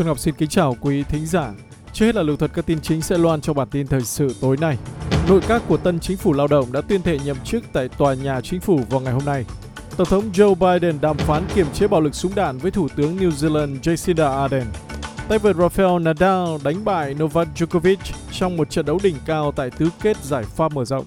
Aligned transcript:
Xuân 0.00 0.06
Ngọc 0.06 0.18
xin 0.18 0.34
kính 0.34 0.48
chào 0.48 0.76
quý 0.80 1.02
thính 1.02 1.26
giả. 1.26 1.52
Trước 1.92 2.06
hết 2.06 2.14
là 2.14 2.22
lược 2.22 2.38
thuật 2.38 2.52
các 2.54 2.66
tin 2.66 2.80
chính 2.80 3.02
sẽ 3.02 3.18
loan 3.18 3.40
trong 3.40 3.56
bản 3.56 3.68
tin 3.70 3.86
thời 3.86 4.00
sự 4.00 4.34
tối 4.40 4.56
nay. 4.60 4.76
Nội 5.28 5.40
các 5.48 5.62
của 5.68 5.76
tân 5.76 6.00
chính 6.00 6.16
phủ 6.16 6.32
lao 6.32 6.46
động 6.46 6.72
đã 6.72 6.80
tuyên 6.80 7.02
thệ 7.02 7.18
nhậm 7.24 7.36
chức 7.44 7.64
tại 7.72 7.88
tòa 7.88 8.14
nhà 8.14 8.40
chính 8.40 8.60
phủ 8.60 8.80
vào 8.90 9.00
ngày 9.00 9.12
hôm 9.12 9.24
nay. 9.24 9.44
Tổng 9.96 10.06
thống 10.06 10.24
Joe 10.32 10.54
Biden 10.54 11.00
đàm 11.00 11.16
phán 11.16 11.42
kiềm 11.54 11.66
chế 11.74 11.88
bạo 11.88 12.00
lực 12.00 12.14
súng 12.14 12.34
đạn 12.34 12.58
với 12.58 12.70
Thủ 12.70 12.88
tướng 12.96 13.16
New 13.16 13.30
Zealand 13.30 13.80
Jacinda 13.80 14.40
Ardern. 14.40 14.66
Tay 15.28 15.38
vợt 15.38 15.56
Rafael 15.56 16.02
Nadal 16.02 16.48
đánh 16.64 16.84
bại 16.84 17.14
Novak 17.14 17.48
Djokovic 17.56 17.96
trong 18.32 18.56
một 18.56 18.70
trận 18.70 18.86
đấu 18.86 18.98
đỉnh 19.02 19.16
cao 19.26 19.52
tại 19.52 19.70
tứ 19.70 19.88
kết 20.02 20.16
giải 20.24 20.44
Pháp 20.44 20.72
mở 20.72 20.84
rộng. 20.84 21.04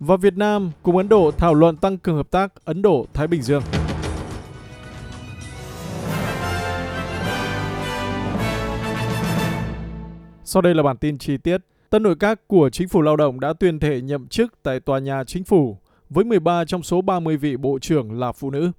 Và 0.00 0.16
Việt 0.16 0.36
Nam 0.36 0.70
cùng 0.82 0.96
Ấn 0.96 1.08
Độ 1.08 1.30
thảo 1.38 1.54
luận 1.54 1.76
tăng 1.76 1.98
cường 1.98 2.16
hợp 2.16 2.30
tác 2.30 2.52
Ấn 2.64 2.82
Độ-Thái 2.82 3.26
Bình 3.26 3.42
Dương. 3.42 3.62
Sau 10.46 10.62
đây 10.62 10.74
là 10.74 10.82
bản 10.82 10.96
tin 10.96 11.18
chi 11.18 11.36
tiết. 11.36 11.60
Tân 11.90 12.02
nội 12.02 12.16
các 12.20 12.48
của 12.48 12.70
Chính 12.70 12.88
phủ 12.88 13.02
Lao 13.02 13.16
động 13.16 13.40
đã 13.40 13.52
tuyên 13.52 13.80
thệ 13.80 14.00
nhậm 14.00 14.28
chức 14.28 14.52
tại 14.62 14.80
tòa 14.80 14.98
nhà 14.98 15.24
chính 15.24 15.44
phủ 15.44 15.78
với 16.10 16.24
13 16.24 16.64
trong 16.64 16.82
số 16.82 17.00
30 17.00 17.36
vị 17.36 17.56
bộ 17.56 17.78
trưởng 17.78 18.18
là 18.18 18.32
phụ 18.32 18.50
nữ. 18.50 18.70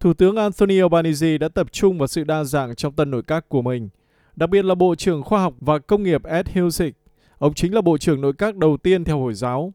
Thủ 0.00 0.14
tướng 0.14 0.36
Anthony 0.36 0.80
Albanese 0.80 1.38
đã 1.38 1.48
tập 1.48 1.72
trung 1.72 1.98
vào 1.98 2.06
sự 2.06 2.24
đa 2.24 2.44
dạng 2.44 2.74
trong 2.74 2.92
tân 2.92 3.10
nội 3.10 3.22
các 3.22 3.48
của 3.48 3.62
mình, 3.62 3.88
đặc 4.36 4.50
biệt 4.50 4.64
là 4.64 4.74
Bộ 4.74 4.94
trưởng 4.94 5.22
Khoa 5.22 5.40
học 5.40 5.54
và 5.60 5.78
Công 5.78 6.02
nghiệp 6.02 6.24
Ed 6.24 6.46
Hilsick. 6.46 6.98
Ông 7.38 7.54
chính 7.54 7.74
là 7.74 7.80
Bộ 7.80 7.98
trưởng 7.98 8.20
nội 8.20 8.32
các 8.38 8.56
đầu 8.56 8.76
tiên 8.76 9.04
theo 9.04 9.18
Hồi 9.18 9.34
giáo. 9.34 9.72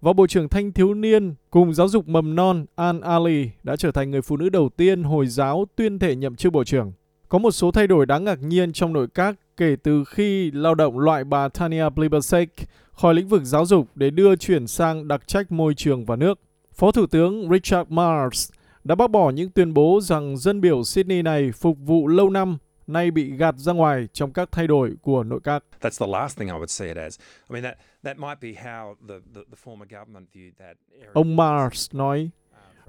Và 0.00 0.12
Bộ 0.12 0.26
trưởng 0.26 0.48
Thanh 0.48 0.72
thiếu 0.72 0.94
niên 0.94 1.34
cùng 1.50 1.74
giáo 1.74 1.88
dục 1.88 2.08
mầm 2.08 2.34
non 2.34 2.66
An 2.74 3.00
Ali 3.00 3.50
đã 3.62 3.76
trở 3.76 3.90
thành 3.90 4.10
người 4.10 4.22
phụ 4.22 4.36
nữ 4.36 4.48
đầu 4.48 4.68
tiên 4.76 5.02
Hồi 5.02 5.26
giáo 5.26 5.66
tuyên 5.76 5.98
thệ 5.98 6.14
nhậm 6.14 6.36
chức 6.36 6.52
Bộ 6.52 6.64
trưởng. 6.64 6.92
Có 7.28 7.38
một 7.38 7.50
số 7.50 7.70
thay 7.70 7.86
đổi 7.86 8.06
đáng 8.06 8.24
ngạc 8.24 8.42
nhiên 8.42 8.72
trong 8.72 8.92
nội 8.92 9.06
các 9.14 9.36
kể 9.58 9.76
từ 9.82 10.04
khi 10.04 10.50
lao 10.50 10.74
động 10.74 10.98
loại 10.98 11.24
bà 11.24 11.48
Tania 11.48 11.88
Plibersek 11.94 12.48
khỏi 12.92 13.14
lĩnh 13.14 13.28
vực 13.28 13.42
giáo 13.44 13.66
dục 13.66 13.86
để 13.94 14.10
đưa 14.10 14.36
chuyển 14.36 14.66
sang 14.66 15.08
đặc 15.08 15.28
trách 15.28 15.52
môi 15.52 15.74
trường 15.74 16.04
và 16.04 16.16
nước. 16.16 16.40
Phó 16.74 16.92
Thủ 16.92 17.06
tướng 17.06 17.50
Richard 17.50 17.90
Marles 17.90 18.50
đã 18.84 18.94
bác 18.94 19.10
bỏ 19.10 19.30
những 19.30 19.50
tuyên 19.50 19.74
bố 19.74 20.00
rằng 20.02 20.36
dân 20.36 20.60
biểu 20.60 20.84
Sydney 20.84 21.22
này 21.22 21.52
phục 21.52 21.78
vụ 21.78 22.06
lâu 22.06 22.30
năm 22.30 22.58
nay 22.86 23.10
bị 23.10 23.30
gạt 23.30 23.54
ra 23.58 23.72
ngoài 23.72 24.08
trong 24.12 24.32
các 24.32 24.48
thay 24.52 24.66
đổi 24.66 24.92
của 25.02 25.22
nội 25.22 25.40
các. 25.44 25.64
That's 25.80 26.06
the 26.06 26.12
last 26.12 26.38
thing 26.38 26.48
I 26.48 26.54
would 26.54 26.66
see 26.66 26.88
it 26.88 26.96
as. 26.96 27.18
I 27.20 27.52
mean 27.52 27.62
that 27.62 27.76
that 28.04 28.18
might 28.18 28.40
be 28.40 28.62
how 28.62 28.94
the 29.08 29.14
the, 29.34 29.40
the 29.50 29.56
former 29.64 29.86
government 29.90 30.26
viewed 30.34 30.52
that 30.58 30.76
area. 30.92 31.10
Ông 31.14 31.36
Mars 31.36 31.94
nói 31.94 32.30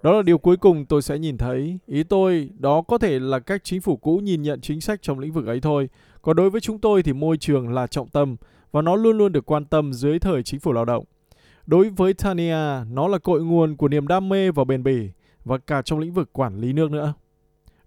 đó 0.03 0.11
là 0.11 0.21
điều 0.21 0.37
cuối 0.37 0.57
cùng 0.57 0.85
tôi 0.85 1.01
sẽ 1.01 1.19
nhìn 1.19 1.37
thấy. 1.37 1.79
Ý 1.85 2.03
tôi, 2.03 2.49
đó 2.59 2.81
có 2.81 2.97
thể 2.97 3.19
là 3.19 3.39
cách 3.39 3.61
chính 3.63 3.81
phủ 3.81 3.97
cũ 3.97 4.17
nhìn 4.17 4.41
nhận 4.41 4.61
chính 4.61 4.81
sách 4.81 5.01
trong 5.01 5.19
lĩnh 5.19 5.31
vực 5.31 5.45
ấy 5.45 5.59
thôi. 5.61 5.89
Còn 6.21 6.35
đối 6.35 6.49
với 6.49 6.61
chúng 6.61 6.79
tôi 6.79 7.03
thì 7.03 7.13
môi 7.13 7.37
trường 7.37 7.69
là 7.69 7.87
trọng 7.87 8.09
tâm 8.09 8.35
và 8.71 8.81
nó 8.81 8.95
luôn 8.95 9.17
luôn 9.17 9.31
được 9.31 9.45
quan 9.45 9.65
tâm 9.65 9.93
dưới 9.93 10.19
thời 10.19 10.43
chính 10.43 10.59
phủ 10.59 10.71
lao 10.71 10.85
động. 10.85 11.05
Đối 11.65 11.89
với 11.89 12.13
Tania, 12.13 12.83
nó 12.91 13.07
là 13.07 13.17
cội 13.17 13.43
nguồn 13.43 13.75
của 13.75 13.87
niềm 13.87 14.07
đam 14.07 14.29
mê 14.29 14.51
và 14.51 14.63
bền 14.63 14.83
bỉ 14.83 15.09
và 15.45 15.57
cả 15.57 15.81
trong 15.81 15.99
lĩnh 15.99 16.13
vực 16.13 16.33
quản 16.33 16.61
lý 16.61 16.73
nước 16.73 16.91
nữa. 16.91 17.13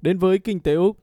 Đến 0.00 0.18
với 0.18 0.38
kinh 0.38 0.60
tế 0.60 0.74
Úc, 0.74 0.96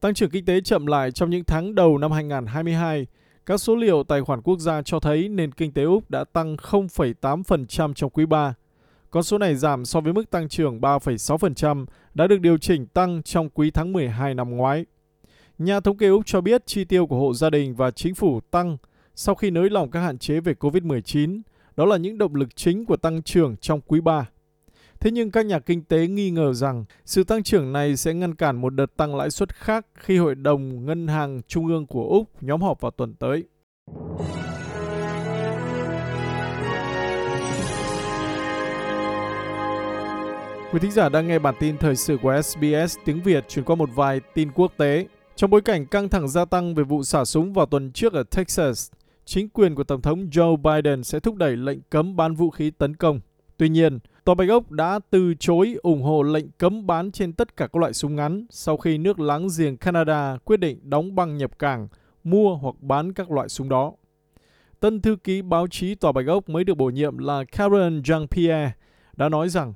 tăng 0.00 0.14
trưởng 0.14 0.30
kinh 0.30 0.44
tế 0.44 0.60
chậm 0.60 0.86
lại 0.86 1.12
trong 1.12 1.30
những 1.30 1.44
tháng 1.44 1.74
đầu 1.74 1.98
năm 1.98 2.12
2022. 2.12 3.06
Các 3.46 3.56
số 3.60 3.76
liệu 3.76 4.02
tài 4.02 4.22
khoản 4.22 4.42
quốc 4.42 4.58
gia 4.58 4.82
cho 4.82 5.00
thấy 5.00 5.28
nền 5.28 5.52
kinh 5.52 5.72
tế 5.72 5.82
Úc 5.82 6.10
đã 6.10 6.24
tăng 6.24 6.56
0,8% 6.56 7.94
trong 7.94 8.10
quý 8.10 8.26
3. 8.26 8.54
Con 9.10 9.22
số 9.22 9.38
này 9.38 9.54
giảm 9.54 9.84
so 9.84 10.00
với 10.00 10.12
mức 10.12 10.30
tăng 10.30 10.48
trưởng 10.48 10.80
3,6% 10.80 11.86
đã 12.14 12.26
được 12.26 12.40
điều 12.40 12.58
chỉnh 12.58 12.86
tăng 12.86 13.22
trong 13.22 13.48
quý 13.50 13.70
tháng 13.70 13.92
12 13.92 14.34
năm 14.34 14.56
ngoái. 14.56 14.86
Nhà 15.58 15.80
thống 15.80 15.96
kê 15.96 16.08
Úc 16.08 16.26
cho 16.26 16.40
biết 16.40 16.66
chi 16.66 16.84
tiêu 16.84 17.06
của 17.06 17.18
hộ 17.18 17.34
gia 17.34 17.50
đình 17.50 17.74
và 17.74 17.90
chính 17.90 18.14
phủ 18.14 18.40
tăng 18.50 18.76
sau 19.14 19.34
khi 19.34 19.50
nới 19.50 19.70
lỏng 19.70 19.90
các 19.90 20.00
hạn 20.00 20.18
chế 20.18 20.40
về 20.40 20.54
COVID-19. 20.60 21.40
Đó 21.76 21.84
là 21.84 21.96
những 21.96 22.18
động 22.18 22.34
lực 22.34 22.56
chính 22.56 22.84
của 22.84 22.96
tăng 22.96 23.22
trưởng 23.22 23.56
trong 23.56 23.80
quý 23.80 24.00
3. 24.00 24.28
Thế 25.00 25.10
nhưng 25.10 25.30
các 25.30 25.46
nhà 25.46 25.58
kinh 25.58 25.84
tế 25.84 26.06
nghi 26.06 26.30
ngờ 26.30 26.52
rằng 26.52 26.84
sự 27.04 27.24
tăng 27.24 27.42
trưởng 27.42 27.72
này 27.72 27.96
sẽ 27.96 28.14
ngăn 28.14 28.34
cản 28.34 28.60
một 28.60 28.70
đợt 28.70 28.96
tăng 28.96 29.16
lãi 29.16 29.30
suất 29.30 29.54
khác 29.54 29.86
khi 29.94 30.18
Hội 30.18 30.34
đồng 30.34 30.86
Ngân 30.86 31.06
hàng 31.08 31.40
Trung 31.48 31.66
ương 31.66 31.86
của 31.86 32.08
Úc 32.08 32.42
nhóm 32.42 32.62
họp 32.62 32.80
vào 32.80 32.90
tuần 32.90 33.14
tới. 33.14 33.44
Quý 40.72 40.78
thính 40.78 40.90
giả 40.90 41.08
đang 41.08 41.28
nghe 41.28 41.38
bản 41.38 41.54
tin 41.60 41.78
thời 41.78 41.96
sự 41.96 42.16
của 42.22 42.42
SBS 42.42 42.98
tiếng 43.04 43.22
Việt 43.22 43.48
chuyển 43.48 43.64
qua 43.64 43.76
một 43.76 43.90
vài 43.94 44.20
tin 44.34 44.50
quốc 44.54 44.72
tế. 44.76 45.06
Trong 45.36 45.50
bối 45.50 45.60
cảnh 45.60 45.86
căng 45.86 46.08
thẳng 46.08 46.28
gia 46.28 46.44
tăng 46.44 46.74
về 46.74 46.84
vụ 46.84 47.02
xả 47.02 47.24
súng 47.24 47.52
vào 47.52 47.66
tuần 47.66 47.92
trước 47.92 48.12
ở 48.12 48.22
Texas, 48.22 48.90
chính 49.24 49.48
quyền 49.48 49.74
của 49.74 49.84
Tổng 49.84 50.02
thống 50.02 50.26
Joe 50.30 50.56
Biden 50.56 51.04
sẽ 51.04 51.20
thúc 51.20 51.34
đẩy 51.34 51.56
lệnh 51.56 51.78
cấm 51.90 52.16
bán 52.16 52.34
vũ 52.34 52.50
khí 52.50 52.70
tấn 52.70 52.96
công. 52.96 53.20
Tuy 53.56 53.68
nhiên, 53.68 53.98
Tòa 54.24 54.34
Bạch 54.34 54.48
Ốc 54.48 54.70
đã 54.70 55.00
từ 55.10 55.34
chối 55.34 55.76
ủng 55.82 56.02
hộ 56.02 56.22
lệnh 56.22 56.50
cấm 56.50 56.86
bán 56.86 57.12
trên 57.12 57.32
tất 57.32 57.56
cả 57.56 57.66
các 57.66 57.76
loại 57.76 57.92
súng 57.92 58.16
ngắn 58.16 58.46
sau 58.50 58.76
khi 58.76 58.98
nước 58.98 59.20
láng 59.20 59.48
giềng 59.58 59.76
Canada 59.76 60.38
quyết 60.44 60.60
định 60.60 60.78
đóng 60.82 61.14
băng 61.14 61.36
nhập 61.36 61.58
cảng, 61.58 61.88
mua 62.24 62.54
hoặc 62.54 62.74
bán 62.80 63.12
các 63.12 63.30
loại 63.30 63.48
súng 63.48 63.68
đó. 63.68 63.92
Tân 64.80 65.00
thư 65.00 65.16
ký 65.16 65.42
báo 65.42 65.66
chí 65.66 65.94
Tòa 65.94 66.12
Bạch 66.12 66.26
Ốc 66.26 66.48
mới 66.48 66.64
được 66.64 66.76
bổ 66.76 66.86
nhiệm 66.86 67.18
là 67.18 67.44
Karen 67.44 68.00
Jean-Pierre 68.00 68.70
đã 69.16 69.28
nói 69.28 69.48
rằng 69.48 69.74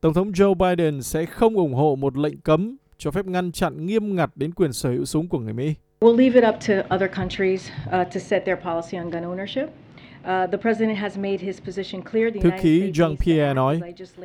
Tổng 0.00 0.14
thống 0.14 0.30
Joe 0.30 0.54
Biden 0.54 1.02
sẽ 1.02 1.26
không 1.26 1.56
ủng 1.56 1.74
hộ 1.74 1.96
một 1.96 2.16
lệnh 2.16 2.40
cấm 2.40 2.76
cho 2.98 3.10
phép 3.10 3.26
ngăn 3.26 3.52
chặn 3.52 3.86
nghiêm 3.86 4.16
ngặt 4.16 4.30
đến 4.34 4.54
quyền 4.54 4.72
sở 4.72 4.90
hữu 4.90 5.04
súng 5.04 5.28
của 5.28 5.38
người 5.38 5.52
Mỹ. 5.52 5.74
We'll 6.00 6.16
leave 6.16 6.40
it 6.40 6.54
up 6.54 6.54
to 6.68 6.96
other 6.96 7.10
countries 7.16 7.70
uh, 7.86 7.90
to 7.90 8.20
set 8.20 8.44
their 8.46 8.58
policy 8.64 8.98
on 8.98 9.10
gun 9.10 9.22
ownership. 9.22 9.66
Uh, 10.24 10.50
Thư 12.42 12.50
ký 12.62 12.90
Jean-Pierre 12.90 13.54
nói, 13.54 13.80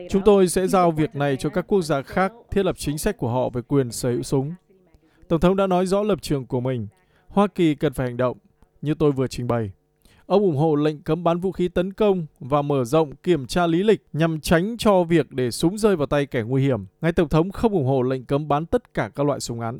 chúng 0.09 0.21
tôi 0.25 0.47
sẽ 0.47 0.67
giao 0.67 0.91
việc 0.91 1.15
này 1.15 1.35
cho 1.35 1.49
các 1.49 1.67
quốc 1.67 1.81
gia 1.81 2.01
khác 2.01 2.33
thiết 2.51 2.65
lập 2.65 2.77
chính 2.77 2.97
sách 2.97 3.17
của 3.17 3.29
họ 3.29 3.49
về 3.49 3.61
quyền 3.61 3.91
sở 3.91 4.11
hữu 4.11 4.23
súng. 4.23 4.53
Tổng 5.27 5.39
thống 5.39 5.55
đã 5.55 5.67
nói 5.67 5.85
rõ 5.85 6.03
lập 6.03 6.21
trường 6.21 6.45
của 6.45 6.59
mình. 6.59 6.87
Hoa 7.27 7.47
Kỳ 7.47 7.75
cần 7.75 7.93
phải 7.93 8.07
hành 8.07 8.17
động, 8.17 8.37
như 8.81 8.93
tôi 8.93 9.11
vừa 9.11 9.27
trình 9.27 9.47
bày. 9.47 9.71
Ông 10.29 10.41
ủng 10.41 10.57
hộ 10.57 10.75
lệnh 10.75 11.01
cấm 11.01 11.23
bán 11.23 11.39
vũ 11.39 11.51
khí 11.51 11.67
tấn 11.67 11.93
công 11.93 12.25
và 12.39 12.61
mở 12.61 12.83
rộng 12.83 13.15
kiểm 13.15 13.45
tra 13.45 13.67
lý 13.67 13.83
lịch 13.83 14.03
nhằm 14.13 14.39
tránh 14.39 14.77
cho 14.77 15.03
việc 15.03 15.31
để 15.31 15.51
súng 15.51 15.77
rơi 15.77 15.95
vào 15.95 16.07
tay 16.07 16.25
kẻ 16.25 16.41
nguy 16.41 16.61
hiểm. 16.61 16.85
Ngài 17.01 17.11
Tổng 17.11 17.29
thống 17.29 17.51
không 17.51 17.73
ủng 17.73 17.85
hộ 17.85 18.01
lệnh 18.01 18.25
cấm 18.25 18.47
bán 18.47 18.65
tất 18.65 18.93
cả 18.93 19.09
các 19.15 19.25
loại 19.25 19.39
súng 19.39 19.59
ngắn. 19.59 19.79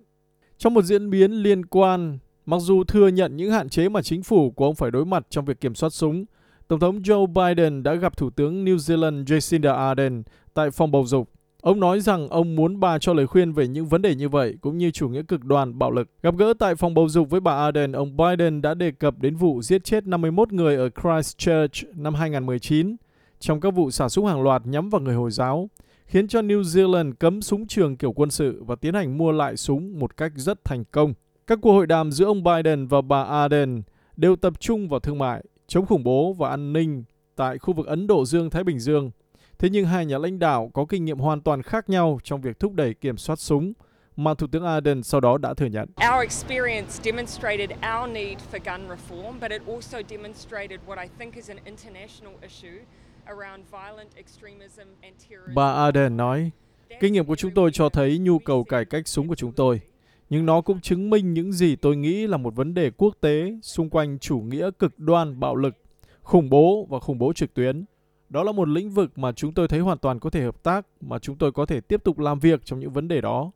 Trong 0.58 0.74
một 0.74 0.82
diễn 0.82 1.10
biến 1.10 1.32
liên 1.32 1.66
quan, 1.66 2.20
mặc 2.46 2.58
dù 2.62 2.84
thừa 2.84 3.08
nhận 3.08 3.38
những 3.38 3.52
hạn 3.52 3.70
chế 3.70 3.90
mà 3.90 4.02
chính 4.02 4.24
phủ 4.24 4.52
của 4.52 4.66
ông 4.66 4.76
phải 4.76 4.92
đối 4.92 5.06
mặt 5.06 5.28
trong 5.30 5.46
việc 5.46 5.62
kiểm 5.62 5.76
soát 5.76 5.90
súng, 5.90 6.26
Tổng 6.68 6.80
thống 6.80 7.00
Joe 7.00 7.28
Biden 7.28 7.84
đã 7.84 7.96
gặp 7.96 8.18
Thủ 8.18 8.30
tướng 8.30 8.66
New 8.66 8.76
Zealand 8.76 9.26
Jacinda 9.26 9.76
Ardern 9.76 10.24
tại 10.54 10.72
phòng 10.72 10.92
bầu 10.92 11.06
dục. 11.06 11.30
Ông 11.62 11.80
nói 11.80 12.00
rằng 12.00 12.28
ông 12.28 12.56
muốn 12.56 12.80
bà 12.80 13.00
cho 13.00 13.14
lời 13.14 13.28
khuyên 13.28 13.52
về 13.52 13.68
những 13.68 13.86
vấn 13.86 14.02
đề 14.02 14.16
như 14.16 14.30
vậy 14.30 14.56
cũng 14.62 14.78
như 14.78 14.92
chủ 14.92 15.10
nghĩa 15.10 15.24
cực 15.24 15.44
đoan 15.44 15.80
bạo 15.80 15.92
lực. 15.92 16.10
Gặp 16.24 16.38
gỡ 16.38 16.54
tại 16.60 16.76
phòng 16.76 16.94
bầu 16.94 17.10
dục 17.10 17.30
với 17.30 17.40
bà 17.40 17.56
Ardern, 17.56 17.92
ông 17.92 18.18
Biden 18.18 18.62
đã 18.62 18.74
đề 18.74 18.92
cập 18.92 19.20
đến 19.20 19.36
vụ 19.36 19.62
giết 19.62 19.84
chết 19.84 20.08
51 20.08 20.54
người 20.54 20.76
ở 20.76 20.90
Christchurch 20.90 21.98
năm 21.98 22.16
2019 22.16 22.96
trong 23.40 23.62
các 23.62 23.74
vụ 23.74 23.92
xả 23.92 24.10
súng 24.10 24.26
hàng 24.26 24.42
loạt 24.42 24.62
nhắm 24.66 24.90
vào 24.90 25.02
người 25.02 25.16
Hồi 25.16 25.32
giáo, 25.32 25.70
khiến 26.06 26.28
cho 26.28 26.42
New 26.42 26.62
Zealand 26.62 27.14
cấm 27.20 27.42
súng 27.42 27.68
trường 27.68 27.98
kiểu 27.98 28.12
quân 28.12 28.30
sự 28.30 28.64
và 28.64 28.76
tiến 28.76 28.94
hành 28.94 29.18
mua 29.18 29.32
lại 29.32 29.58
súng 29.58 30.00
một 30.00 30.18
cách 30.18 30.32
rất 30.36 30.64
thành 30.64 30.84
công. 30.92 31.14
Các 31.48 31.60
cuộc 31.62 31.72
hội 31.72 31.88
đàm 31.88 32.12
giữa 32.12 32.26
ông 32.26 32.44
Biden 32.44 32.88
và 32.88 33.02
bà 33.02 33.24
Ardern 33.24 33.82
đều 34.18 34.36
tập 34.36 34.54
trung 34.60 34.90
vào 34.90 35.00
thương 35.00 35.18
mại, 35.18 35.44
chống 35.68 35.86
khủng 35.86 36.04
bố 36.04 36.34
và 36.34 36.50
an 36.50 36.74
ninh 36.74 37.04
tại 37.36 37.58
khu 37.58 37.74
vực 37.74 37.88
Ấn 37.88 38.08
Độ 38.08 38.26
Dương-Thái 38.26 38.64
Bình 38.64 38.80
Dương. 38.80 39.12
Thế 39.60 39.70
nhưng 39.70 39.86
hai 39.86 40.06
nhà 40.06 40.18
lãnh 40.18 40.40
đạo 40.40 40.72
có 40.74 40.86
kinh 40.90 41.06
nghiệm 41.06 41.20
hoàn 41.20 41.42
toàn 41.42 41.62
khác 41.62 41.90
nhau 41.90 42.20
trong 42.24 42.42
việc 42.42 42.60
thúc 42.60 42.74
đẩy 42.74 42.94
kiểm 42.94 43.18
soát 43.18 43.40
súng 43.40 43.74
mà 44.16 44.34
Thủ 44.34 44.48
tướng 44.52 44.66
Ardern 44.66 45.04
sau 45.04 45.22
đó 45.22 45.38
đã 45.38 45.54
thừa 45.54 45.66
nhận. 45.66 45.90
Our 46.14 46.22
experience 46.22 47.04
demonstrated 47.04 47.70
our 47.70 48.12
need 48.14 48.38
for 48.52 48.60
gun 48.66 48.88
reform, 48.88 49.40
but 49.42 49.52
it 49.52 49.62
also 49.68 49.98
demonstrated 50.10 50.80
what 50.88 51.02
I 51.02 51.08
think 51.20 51.36
is 51.36 51.50
an 51.50 51.58
international 51.66 52.34
issue 52.42 52.80
around 53.26 53.66
violent 53.72 54.16
extremism 54.16 54.88
and 55.02 55.16
terrorism. 55.30 55.56
Bà 55.56 55.74
Ardern 55.74 56.18
nói, 56.18 56.52
kinh 57.00 57.14
nghiệm 57.14 57.26
của 57.26 57.36
chúng 57.36 57.52
tôi 57.56 57.72
cho 57.74 57.90
thấy 57.90 58.18
nhu 58.18 58.40
cầu 58.40 58.64
cải 58.64 58.86
cách 58.86 59.08
súng 59.08 59.28
của 59.28 59.36
chúng 59.36 59.52
tôi 59.52 59.82
nhưng 60.30 60.46
nó 60.46 60.62
cũng 60.62 60.82
chứng 60.82 61.10
minh 61.10 61.34
những 61.34 61.52
gì 61.52 61.76
tôi 61.76 61.96
nghĩ 61.96 62.28
là 62.28 62.38
một 62.38 62.56
vấn 62.56 62.74
đề 62.74 62.92
quốc 62.98 63.18
tế 63.22 63.54
xung 63.62 63.90
quanh 63.90 64.20
chủ 64.20 64.40
nghĩa 64.40 64.70
cực 64.80 65.00
đoan 65.00 65.40
bạo 65.40 65.56
lực, 65.56 65.76
khủng 66.22 66.50
bố 66.50 66.88
và 66.90 67.00
khủng 67.00 67.18
bố 67.18 67.34
trực 67.34 67.54
tuyến. 67.54 67.86
Đó 68.30 68.44
là 68.44 68.52
một 68.52 68.68
lĩnh 68.68 68.90
vực 68.90 69.18
mà 69.18 69.32
chúng 69.32 69.54
tôi 69.54 69.68
thấy 69.68 69.80
hoàn 69.80 69.98
toàn 69.98 70.20
có 70.20 70.30
thể 70.30 70.44
hợp 70.44 70.64
tác, 70.64 70.86
mà 71.02 71.20
chúng 71.20 71.38
tôi 71.38 71.52
có 71.52 71.66
thể 71.66 71.82
tiếp 71.82 72.04
tục 72.04 72.20
làm 72.20 72.40
việc 72.40 72.66
trong 72.66 72.80
những 72.80 72.94
vấn 72.94 73.08
đề 73.08 73.22
đó. 73.22 73.52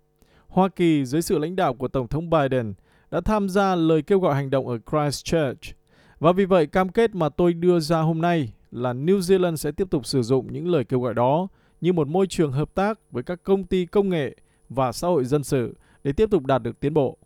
Hoa 0.48 0.70
Kỳ 0.70 1.06
dưới 1.06 1.22
sự 1.22 1.38
lãnh 1.38 1.56
đạo 1.56 1.74
của 1.74 1.88
Tổng 1.88 2.08
thống 2.08 2.30
Biden 2.30 2.74
đã 3.12 3.22
tham 3.22 3.50
gia 3.50 3.76
lời 3.76 4.02
kêu 4.02 4.20
gọi 4.20 4.36
hành 4.36 4.50
động 4.50 4.68
ở 4.68 4.80
Christchurch. 4.92 5.78
Và 6.20 6.32
vì 6.32 6.46
vậy 6.46 6.68
cam 6.68 6.90
kết 6.90 7.16
mà 7.16 7.30
tôi 7.30 7.54
đưa 7.54 7.80
ra 7.80 8.00
hôm 8.02 8.22
nay 8.22 8.54
là 8.72 8.94
New 8.94 9.20
Zealand 9.20 9.56
sẽ 9.56 9.72
tiếp 9.72 9.88
tục 9.90 10.06
sử 10.06 10.22
dụng 10.22 10.54
những 10.54 10.68
lời 10.68 10.84
kêu 10.84 11.00
gọi 11.00 11.14
đó 11.14 11.48
như 11.82 11.94
một 11.94 12.08
môi 12.08 12.28
trường 12.28 12.52
hợp 12.52 12.74
tác 12.74 13.00
với 13.12 13.24
các 13.24 13.44
công 13.44 13.64
ty 13.64 13.86
công 13.86 14.10
nghệ 14.10 14.36
và 14.70 14.92
xã 14.92 15.08
hội 15.08 15.26
dân 15.26 15.44
sự 15.44 15.76
để 16.04 16.12
tiếp 16.12 16.30
tục 16.32 16.46
đạt 16.46 16.64
được 16.64 16.80
tiến 16.80 16.94
bộ. 16.94 17.18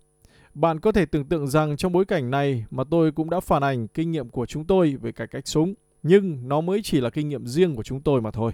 Bạn 0.53 0.79
có 0.79 0.91
thể 0.91 1.05
tưởng 1.05 1.25
tượng 1.25 1.47
rằng 1.47 1.77
trong 1.77 1.91
bối 1.91 2.05
cảnh 2.05 2.31
này 2.31 2.65
mà 2.71 2.83
tôi 2.89 3.11
cũng 3.11 3.29
đã 3.29 3.39
phản 3.39 3.63
ảnh 3.63 3.87
kinh 3.87 4.11
nghiệm 4.11 4.29
của 4.29 4.45
chúng 4.45 4.65
tôi 4.65 4.95
về 5.01 5.11
cải 5.11 5.27
cách 5.27 5.47
súng, 5.47 5.73
nhưng 6.07 6.49
nó 6.49 6.61
mới 6.61 6.81
chỉ 6.83 7.01
là 7.01 7.09
kinh 7.09 7.29
nghiệm 7.29 7.45
riêng 7.45 7.75
của 7.75 7.83
chúng 7.83 8.01
tôi 8.01 8.21
mà 8.21 8.31
thôi. 8.31 8.51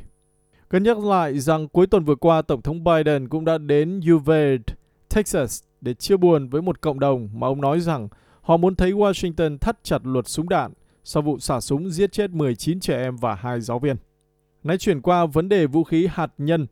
Cần 0.69 0.83
nhắc 0.83 0.97
lại 0.97 1.39
rằng 1.39 1.67
cuối 1.67 1.88
tuần 1.88 2.03
vừa 2.03 2.15
qua, 2.15 2.41
Tổng 2.41 2.61
thống 2.61 2.83
Biden 2.83 3.29
cũng 3.29 3.45
đã 3.45 3.57
đến 3.57 4.01
Uvalde, 4.13 4.73
Texas 5.09 5.63
để 5.81 5.94
chia 5.94 6.17
buồn 6.17 6.50
với 6.50 6.61
một 6.61 6.81
cộng 6.81 7.00
đồng 7.00 7.29
mà 7.33 7.47
ông 7.47 7.61
nói 7.61 7.79
rằng 7.79 8.07
họ 8.41 8.57
muốn 8.57 8.75
thấy 8.75 8.91
Washington 8.91 9.57
thắt 9.57 9.83
chặt 9.83 10.01
luật 10.03 10.27
súng 10.27 10.50
đạn 10.50 10.73
sau 11.03 11.23
vụ 11.23 11.39
xả 11.39 11.59
súng 11.59 11.89
giết 11.89 12.11
chết 12.11 12.31
19 12.31 12.79
trẻ 12.79 13.03
em 13.03 13.17
và 13.17 13.35
hai 13.35 13.61
giáo 13.61 13.79
viên. 13.79 13.95
Nay 14.63 14.77
chuyển 14.77 15.01
qua 15.01 15.25
vấn 15.25 15.50
đề 15.50 15.65
vũ 15.65 15.83
khí 15.83 16.07
hạt 16.11 16.33
nhân. 16.38 16.67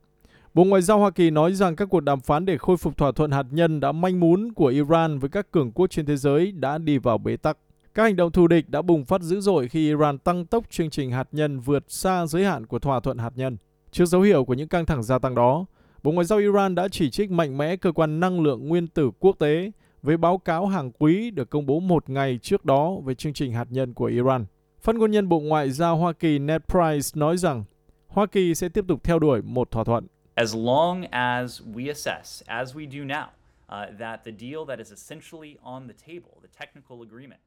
Bộ 0.53 0.63
Ngoại 0.63 0.81
giao 0.81 0.99
Hoa 0.99 1.11
Kỳ 1.11 1.29
nói 1.29 1.53
rằng 1.53 1.75
các 1.75 1.85
cuộc 1.85 1.99
đàm 1.99 2.19
phán 2.19 2.45
để 2.45 2.57
khôi 2.57 2.77
phục 2.77 2.97
thỏa 2.97 3.11
thuận 3.11 3.31
hạt 3.31 3.45
nhân 3.51 3.79
đã 3.79 3.91
manh 3.91 4.19
mún 4.19 4.53
của 4.53 4.67
Iran 4.67 5.19
với 5.19 5.29
các 5.29 5.51
cường 5.51 5.71
quốc 5.71 5.87
trên 5.87 6.05
thế 6.05 6.17
giới 6.17 6.51
đã 6.51 6.77
đi 6.77 6.97
vào 6.97 7.17
bế 7.17 7.37
tắc. 7.37 7.57
Các 7.93 8.03
hành 8.03 8.15
động 8.15 8.31
thù 8.31 8.47
địch 8.47 8.69
đã 8.69 8.81
bùng 8.81 9.05
phát 9.05 9.21
dữ 9.21 9.41
dội 9.41 9.67
khi 9.67 9.88
Iran 9.88 10.17
tăng 10.17 10.45
tốc 10.45 10.69
chương 10.69 10.89
trình 10.89 11.11
hạt 11.11 11.27
nhân 11.31 11.59
vượt 11.59 11.83
xa 11.88 12.25
giới 12.25 12.45
hạn 12.45 12.65
của 12.65 12.79
thỏa 12.79 12.99
thuận 12.99 13.17
hạt 13.17 13.33
nhân. 13.35 13.57
Trước 13.91 14.05
dấu 14.05 14.21
hiệu 14.21 14.45
của 14.45 14.53
những 14.53 14.67
căng 14.67 14.85
thẳng 14.85 15.03
gia 15.03 15.19
tăng 15.19 15.35
đó, 15.35 15.65
Bộ 16.03 16.11
Ngoại 16.11 16.25
giao 16.25 16.39
Iran 16.39 16.75
đã 16.75 16.88
chỉ 16.88 17.09
trích 17.09 17.31
mạnh 17.31 17.57
mẽ 17.57 17.75
cơ 17.75 17.91
quan 17.91 18.19
năng 18.19 18.41
lượng 18.41 18.67
nguyên 18.67 18.88
tử 18.88 19.11
quốc 19.19 19.35
tế 19.39 19.71
với 20.01 20.17
báo 20.17 20.38
cáo 20.38 20.65
hàng 20.65 20.91
quý 20.91 21.31
được 21.31 21.49
công 21.49 21.65
bố 21.65 21.79
một 21.79 22.09
ngày 22.09 22.39
trước 22.41 22.65
đó 22.65 22.95
về 23.05 23.15
chương 23.15 23.33
trình 23.33 23.53
hạt 23.53 23.67
nhân 23.69 23.93
của 23.93 24.05
Iran. 24.05 24.45
Phát 24.81 24.95
ngôn 24.95 25.11
nhân 25.11 25.29
Bộ 25.29 25.39
Ngoại 25.39 25.71
giao 25.71 25.97
Hoa 25.97 26.13
Kỳ 26.13 26.39
Ned 26.39 26.61
Price 26.67 27.09
nói 27.15 27.38
rằng 27.38 27.63
Hoa 28.07 28.25
Kỳ 28.25 28.55
sẽ 28.55 28.69
tiếp 28.69 28.85
tục 28.88 29.03
theo 29.03 29.19
đuổi 29.19 29.41
một 29.41 29.71
thỏa 29.71 29.83
thuận. 29.83 30.07
As 30.35 30.55
long 30.55 31.03
as 31.11 31.61
we 31.75 31.88
assess, 31.88 32.43
as 32.45 32.75
we 32.75 32.89
do 32.89 33.03
now, 33.03 33.25
uh, 33.25 33.99
that 33.99 34.19
the 34.25 34.31
deal 34.39 34.59
that 34.67 34.79
is 34.79 34.91
essentially 34.91 35.55
on 35.63 35.88
the 35.88 35.95
table, 36.07 36.31
the 36.41 36.65
technical 36.65 36.97
agreement, 37.09 37.39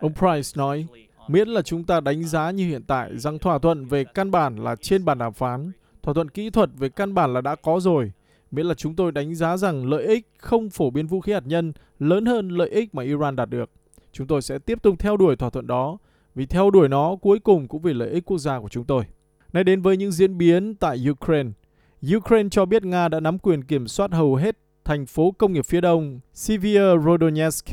Ông 0.00 0.14
Price 0.14 0.50
nói, 0.56 0.86
miễn 1.28 1.48
là 1.48 1.62
chúng 1.62 1.84
ta 1.84 2.00
đánh 2.00 2.22
giá 2.24 2.50
như 2.50 2.68
hiện 2.68 2.82
tại 2.86 3.18
rằng 3.18 3.38
thỏa 3.38 3.58
thuận 3.58 3.84
về 3.86 4.04
căn 4.04 4.30
bản 4.30 4.56
là 4.56 4.76
trên 4.76 5.04
bàn 5.04 5.18
đàm 5.18 5.32
phán, 5.32 5.72
thỏa 6.02 6.14
thuận 6.14 6.28
kỹ 6.28 6.50
thuật 6.50 6.70
về 6.76 6.88
căn 6.88 7.14
bản 7.14 7.34
là 7.34 7.40
đã 7.40 7.54
có 7.54 7.80
rồi, 7.80 8.12
miễn 8.50 8.66
là 8.66 8.74
chúng 8.74 8.96
tôi 8.96 9.12
đánh 9.12 9.34
giá 9.34 9.56
rằng 9.56 9.90
lợi 9.90 10.04
ích 10.04 10.28
không 10.38 10.70
phổ 10.70 10.90
biến 10.90 11.06
vũ 11.06 11.20
khí 11.20 11.32
hạt 11.32 11.46
nhân 11.46 11.72
lớn 11.98 12.26
hơn 12.26 12.48
lợi 12.48 12.68
ích 12.68 12.94
mà 12.94 13.02
Iran 13.02 13.36
đạt 13.36 13.50
được. 13.50 13.70
Chúng 14.12 14.26
tôi 14.26 14.42
sẽ 14.42 14.58
tiếp 14.58 14.82
tục 14.82 14.94
theo 14.98 15.16
đuổi 15.16 15.36
thỏa 15.36 15.50
thuận 15.50 15.66
đó, 15.66 15.98
vì 16.34 16.46
theo 16.46 16.70
đuổi 16.70 16.88
nó 16.88 17.16
cuối 17.16 17.38
cùng 17.38 17.68
cũng 17.68 17.82
vì 17.82 17.92
lợi 17.92 18.10
ích 18.10 18.24
quốc 18.24 18.38
gia 18.38 18.60
của 18.60 18.68
chúng 18.68 18.84
tôi. 18.84 19.04
Nay 19.52 19.64
đến 19.64 19.82
với 19.82 19.96
những 19.96 20.12
diễn 20.12 20.38
biến 20.38 20.74
tại 20.74 20.98
Ukraine. 21.10 21.50
Ukraine 22.16 22.48
cho 22.48 22.64
biết 22.64 22.84
Nga 22.84 23.08
đã 23.08 23.20
nắm 23.20 23.38
quyền 23.38 23.64
kiểm 23.64 23.88
soát 23.88 24.10
hầu 24.12 24.34
hết 24.34 24.56
thành 24.84 25.06
phố 25.06 25.30
công 25.30 25.52
nghiệp 25.52 25.66
phía 25.66 25.80
đông 25.80 26.20
Severodonetsk, 26.32 27.66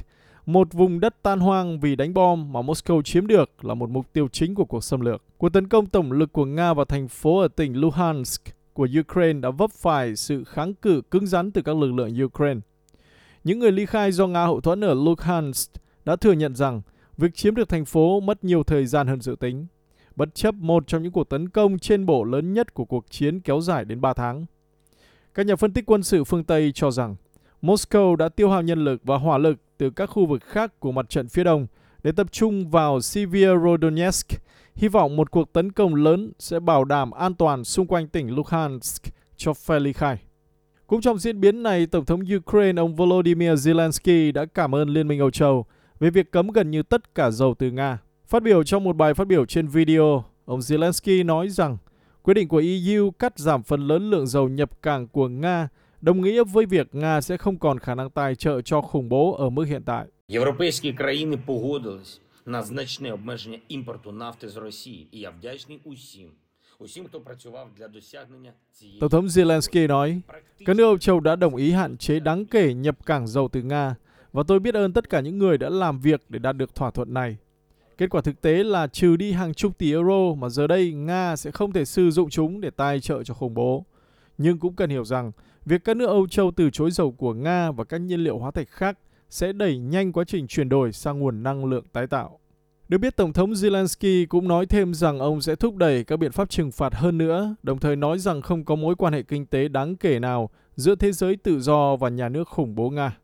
một 0.50 0.74
vùng 0.74 1.00
đất 1.00 1.24
tan 1.24 1.40
hoang 1.40 1.80
vì 1.80 1.96
đánh 1.96 2.14
bom 2.14 2.54
mà 2.54 2.62
Moscow 2.62 3.02
chiếm 3.02 3.28
được 3.28 3.66
là 3.66 3.74
một 3.74 3.90
mục 3.90 4.14
tiêu 4.14 4.28
chính 4.28 4.56
của 4.56 4.66
cuộc 4.66 4.84
xâm 4.84 5.02
lược. 5.02 5.24
Cuộc 5.38 5.50
tấn 5.50 5.68
công 5.68 5.86
tổng 5.86 6.12
lực 6.12 6.34
của 6.34 6.46
Nga 6.46 6.74
vào 6.74 6.86
thành 6.86 7.08
phố 7.08 7.40
ở 7.40 7.48
tỉnh 7.48 7.82
Luhansk 7.82 8.44
của 8.74 8.88
Ukraine 9.00 9.40
đã 9.40 9.50
vấp 9.50 9.72
phải 9.72 10.16
sự 10.16 10.44
kháng 10.44 10.74
cự 10.74 11.02
cứng 11.12 11.28
rắn 11.28 11.52
từ 11.52 11.62
các 11.62 11.78
lực 11.78 11.94
lượng 11.94 12.24
Ukraine. 12.24 12.60
Những 13.44 13.60
người 13.60 13.72
ly 13.72 13.86
khai 13.86 14.12
do 14.12 14.28
Nga 14.28 14.46
hậu 14.46 14.62
thuẫn 14.62 14.84
ở 14.84 14.94
Luhansk 14.94 15.72
đã 16.06 16.16
thừa 16.16 16.34
nhận 16.34 16.56
rằng 16.56 16.82
việc 17.18 17.36
chiếm 17.36 17.56
được 17.56 17.70
thành 17.70 17.86
phố 17.86 18.20
mất 18.20 18.44
nhiều 18.44 18.64
thời 18.64 18.86
gian 18.86 19.08
hơn 19.08 19.22
dự 19.22 19.36
tính, 19.40 19.68
bất 20.16 20.36
chấp 20.36 20.56
một 20.56 20.88
trong 20.88 21.04
những 21.04 21.12
cuộc 21.12 21.30
tấn 21.30 21.50
công 21.50 21.80
trên 21.80 22.06
bộ 22.06 22.24
lớn 22.24 22.54
nhất 22.54 22.74
của 22.74 22.86
cuộc 22.86 23.06
chiến 23.10 23.40
kéo 23.40 23.62
dài 23.62 23.86
đến 23.86 24.02
3 24.02 24.14
tháng. 24.14 24.46
Các 25.34 25.46
nhà 25.46 25.56
phân 25.56 25.74
tích 25.74 25.86
quân 25.86 26.04
sự 26.04 26.24
phương 26.24 26.44
Tây 26.44 26.72
cho 26.76 26.92
rằng 26.92 27.16
Moscow 27.62 28.16
đã 28.16 28.30
tiêu 28.30 28.50
hao 28.50 28.62
nhân 28.62 28.84
lực 28.84 29.02
và 29.04 29.18
hỏa 29.18 29.38
lực 29.38 29.58
từ 29.78 29.90
các 29.90 30.06
khu 30.06 30.26
vực 30.26 30.44
khác 30.44 30.80
của 30.80 30.92
mặt 30.92 31.10
trận 31.10 31.30
phía 31.30 31.44
đông 31.44 31.68
để 32.04 32.12
tập 32.12 32.32
trung 32.32 32.70
vào 32.70 33.02
Severodonetsk, 33.02 34.28
hy 34.76 34.88
vọng 34.88 35.16
một 35.16 35.32
cuộc 35.32 35.54
tấn 35.54 35.72
công 35.72 35.96
lớn 35.96 36.32
sẽ 36.40 36.60
bảo 36.60 36.86
đảm 36.86 37.12
an 37.12 37.34
toàn 37.34 37.64
xung 37.64 37.88
quanh 37.88 38.08
tỉnh 38.08 38.36
Luhansk 38.36 39.04
cho 39.38 39.54
phe 39.54 39.80
ly 39.80 39.94
khai. 39.94 40.18
Cũng 40.88 41.02
trong 41.02 41.18
diễn 41.18 41.42
biến 41.42 41.64
này, 41.64 41.86
Tổng 41.86 42.06
thống 42.06 42.22
Ukraine 42.36 42.82
ông 42.82 42.96
Volodymyr 42.96 43.52
Zelensky 43.52 44.34
đã 44.34 44.46
cảm 44.46 44.76
ơn 44.76 44.90
Liên 44.90 45.08
minh 45.08 45.20
Âu 45.20 45.32
Châu 45.32 45.66
về 46.00 46.10
việc 46.10 46.32
cấm 46.32 46.48
gần 46.48 46.72
như 46.72 46.84
tất 46.84 47.16
cả 47.16 47.32
dầu 47.32 47.56
từ 47.60 47.72
Nga. 47.72 48.00
Phát 48.28 48.44
biểu 48.44 48.64
trong 48.64 48.84
một 48.84 48.96
bài 48.96 49.14
phát 49.14 49.28
biểu 49.28 49.46
trên 49.46 49.68
video, 49.68 50.24
ông 50.46 50.60
Zelensky 50.60 51.26
nói 51.26 51.50
rằng 51.50 51.78
quyết 52.22 52.34
định 52.34 52.48
của 52.48 52.62
EU 52.66 53.12
cắt 53.12 53.40
giảm 53.40 53.64
phần 53.64 53.88
lớn 53.88 54.10
lượng 54.10 54.28
dầu 54.28 54.50
nhập 54.50 54.82
cảng 54.82 55.08
của 55.08 55.28
Nga 55.28 55.70
đồng 56.01 56.21
nghĩa 56.21 56.45
với 56.45 56.67
việc 56.67 56.95
Nga 56.95 57.21
sẽ 57.21 57.37
không 57.37 57.59
còn 57.59 57.79
khả 57.79 57.95
năng 57.95 58.11
tài 58.11 58.35
trợ 58.35 58.61
cho 58.61 58.81
khủng 58.81 59.09
bố 59.09 59.35
ở 59.35 59.51
mức 59.51 59.65
hiện 59.65 59.83
tại. 59.83 60.07
Європейські 60.29 60.93
країни 60.93 61.37
погодились 61.47 62.21
на 62.47 62.63
значне 62.63 63.13
обмеження 63.13 63.59
імпорту 63.69 64.13
нафти 64.13 64.49
з 64.49 64.57
Росії, 64.57 65.09
і 65.11 65.21
я 65.21 65.31
вдячний 65.31 65.81
усім, 65.85 66.31
усім, 66.79 67.07
хто 67.07 67.21
працював 67.21 67.69
для 67.77 67.89
досягнення 67.89 68.53
цієї 68.73 69.01
Tổng 69.01 69.11
thống 69.11 69.27
Zelensky 69.27 69.87
nói, 69.87 70.21
các 70.67 70.77
nước 70.77 70.85
Âu 70.85 70.99
Châu 70.99 71.21
đã 71.21 71.37
đồng 71.37 71.57
ý 71.57 71.71
hạn 71.71 71.97
chế 71.97 72.21
đáng 72.21 72.47
kể 72.47 72.75
nhập 72.75 73.07
cảng 73.07 73.27
dầu 73.27 73.49
từ 73.49 73.63
Nga 73.63 73.97
và 74.33 74.43
tôi 74.49 74.61
biết 74.61 74.75
ơn 74.75 74.93
tất 74.93 75.09
cả 75.09 75.21
những 75.21 75.39
người 75.39 75.59
đã 75.59 75.69
làm 75.69 76.01
việc 76.01 76.21
để 76.29 76.39
đạt 76.39 76.57
được 76.57 76.75
thỏa 76.75 76.91
thuận 76.91 77.15
này. 77.15 77.37
Kết 77.99 78.11
quả 78.11 78.21
thực 78.21 78.41
tế 78.41 78.65
là 78.65 78.87
trừ 78.87 79.17
đi 79.17 79.33
hàng 79.33 79.55
chục 79.55 79.79
tỷ 79.79 79.93
euro 79.93 80.35
mà 80.39 80.49
giờ 80.49 80.67
đây 80.67 80.93
Nga 80.93 81.37
sẽ 81.37 81.51
không 81.51 81.73
thể 81.73 81.85
sử 81.85 82.11
dụng 82.11 82.31
chúng 82.31 82.61
để 82.61 82.71
tài 82.71 83.01
trợ 83.01 83.23
cho 83.23 83.35
khủng 83.35 83.55
bố. 83.55 83.85
Nhưng 84.42 84.60
cũng 84.60 84.76
cần 84.76 84.90
hiểu 84.90 85.06
rằng, 85.06 85.32
việc 85.66 85.84
các 85.84 85.98
nước 85.98 86.06
Âu 86.06 86.28
Châu 86.28 86.52
từ 86.52 86.70
chối 86.70 86.92
dầu 86.92 87.12
của 87.12 87.34
Nga 87.34 87.72
và 87.72 87.84
các 87.84 88.02
nhiên 88.02 88.20
liệu 88.20 88.38
hóa 88.38 88.52
thạch 88.52 88.70
khác 88.70 89.00
sẽ 89.30 89.54
đẩy 89.54 89.78
nhanh 89.78 90.12
quá 90.12 90.24
trình 90.28 90.48
chuyển 90.48 90.70
đổi 90.70 90.92
sang 90.92 91.20
nguồn 91.20 91.44
năng 91.44 91.66
lượng 91.66 91.86
tái 91.94 92.08
tạo. 92.08 92.40
Được 92.88 92.98
biết, 92.98 93.16
Tổng 93.16 93.34
thống 93.34 93.52
Zelensky 93.52 94.26
cũng 94.30 94.48
nói 94.48 94.66
thêm 94.66 94.94
rằng 94.94 95.20
ông 95.20 95.42
sẽ 95.42 95.56
thúc 95.56 95.76
đẩy 95.76 96.04
các 96.04 96.18
biện 96.18 96.32
pháp 96.32 96.50
trừng 96.50 96.72
phạt 96.72 96.96
hơn 96.96 97.18
nữa, 97.18 97.56
đồng 97.64 97.80
thời 97.80 97.96
nói 97.96 98.20
rằng 98.20 98.42
không 98.42 98.66
có 98.66 98.76
mối 98.76 98.96
quan 98.96 99.14
hệ 99.14 99.24
kinh 99.24 99.46
tế 99.46 99.68
đáng 99.68 99.96
kể 99.96 100.20
nào 100.20 100.50
giữa 100.76 100.96
thế 100.96 101.12
giới 101.12 101.36
tự 101.36 101.60
do 101.60 101.96
và 101.96 102.10
nhà 102.10 102.30
nước 102.30 102.48
khủng 102.48 102.76
bố 102.76 102.90
Nga. 102.90 103.18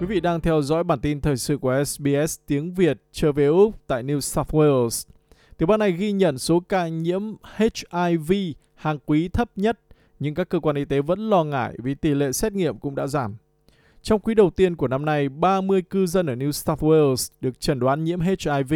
Quý 0.00 0.06
vị 0.06 0.20
đang 0.20 0.40
theo 0.40 0.62
dõi 0.62 0.84
bản 0.84 1.00
tin 1.00 1.20
thời 1.20 1.36
sự 1.36 1.58
của 1.58 1.84
SBS 1.84 2.38
tiếng 2.46 2.74
Việt 2.74 3.02
trở 3.12 3.32
về 3.32 3.46
Úc 3.46 3.86
tại 3.86 4.02
New 4.02 4.20
South 4.20 4.54
Wales. 4.54 5.08
Tiểu 5.58 5.66
bang 5.66 5.78
này 5.78 5.92
ghi 5.92 6.12
nhận 6.12 6.38
số 6.38 6.60
ca 6.60 6.88
nhiễm 6.88 7.22
HIV 7.56 8.32
hàng 8.74 8.98
quý 9.06 9.28
thấp 9.28 9.50
nhất, 9.56 9.80
nhưng 10.18 10.34
các 10.34 10.48
cơ 10.48 10.60
quan 10.60 10.76
y 10.76 10.84
tế 10.84 11.00
vẫn 11.00 11.30
lo 11.30 11.44
ngại 11.44 11.74
vì 11.78 11.94
tỷ 11.94 12.14
lệ 12.14 12.32
xét 12.32 12.52
nghiệm 12.52 12.78
cũng 12.78 12.94
đã 12.94 13.06
giảm. 13.06 13.36
Trong 14.02 14.20
quý 14.20 14.34
đầu 14.34 14.50
tiên 14.50 14.76
của 14.76 14.88
năm 14.88 15.04
nay, 15.04 15.28
30 15.28 15.82
cư 15.82 16.06
dân 16.06 16.26
ở 16.26 16.34
New 16.34 16.52
South 16.52 16.82
Wales 16.82 17.32
được 17.40 17.60
chẩn 17.60 17.80
đoán 17.80 18.04
nhiễm 18.04 18.20
HIV, 18.20 18.74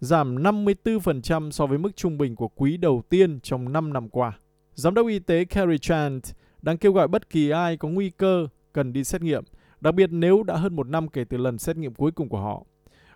giảm 0.00 0.42
54% 0.42 1.50
so 1.50 1.66
với 1.66 1.78
mức 1.78 1.96
trung 1.96 2.18
bình 2.18 2.36
của 2.36 2.48
quý 2.48 2.76
đầu 2.76 3.02
tiên 3.08 3.40
trong 3.40 3.72
5 3.72 3.92
năm 3.92 4.08
qua. 4.08 4.38
Giám 4.74 4.94
đốc 4.94 5.06
y 5.06 5.18
tế 5.18 5.44
Kerry 5.44 5.78
Chant 5.78 6.22
đang 6.62 6.78
kêu 6.78 6.92
gọi 6.92 7.08
bất 7.08 7.30
kỳ 7.30 7.50
ai 7.50 7.76
có 7.76 7.88
nguy 7.88 8.10
cơ 8.10 8.46
cần 8.72 8.92
đi 8.92 9.04
xét 9.04 9.22
nghiệm, 9.22 9.44
đặc 9.82 9.94
biệt 9.94 10.10
nếu 10.12 10.42
đã 10.42 10.56
hơn 10.56 10.76
một 10.76 10.88
năm 10.88 11.08
kể 11.08 11.24
từ 11.24 11.36
lần 11.36 11.58
xét 11.58 11.76
nghiệm 11.76 11.94
cuối 11.94 12.10
cùng 12.12 12.28
của 12.28 12.40
họ. 12.40 12.64